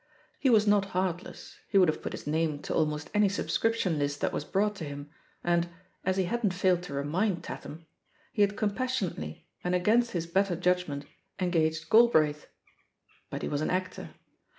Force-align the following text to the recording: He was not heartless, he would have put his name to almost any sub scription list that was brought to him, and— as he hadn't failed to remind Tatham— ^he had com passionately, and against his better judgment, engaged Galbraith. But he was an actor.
He 0.39 0.49
was 0.49 0.65
not 0.65 0.85
heartless, 0.97 1.59
he 1.67 1.77
would 1.77 1.87
have 1.87 2.01
put 2.01 2.13
his 2.13 2.25
name 2.25 2.57
to 2.63 2.73
almost 2.73 3.11
any 3.13 3.29
sub 3.29 3.51
scription 3.51 3.99
list 3.99 4.19
that 4.21 4.33
was 4.33 4.43
brought 4.43 4.75
to 4.77 4.83
him, 4.83 5.11
and— 5.43 5.69
as 6.03 6.17
he 6.17 6.23
hadn't 6.23 6.55
failed 6.55 6.81
to 6.81 6.93
remind 6.95 7.43
Tatham— 7.43 7.85
^he 8.35 8.41
had 8.41 8.55
com 8.57 8.73
passionately, 8.73 9.45
and 9.63 9.75
against 9.75 10.13
his 10.13 10.25
better 10.25 10.55
judgment, 10.55 11.05
engaged 11.39 11.91
Galbraith. 11.91 12.47
But 13.29 13.43
he 13.43 13.47
was 13.47 13.61
an 13.61 13.69
actor. 13.69 14.15